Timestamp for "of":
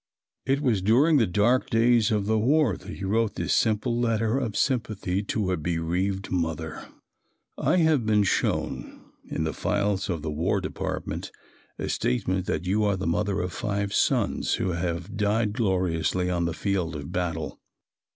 2.09-2.25, 4.39-4.57, 10.09-10.23, 13.41-13.53, 16.95-17.11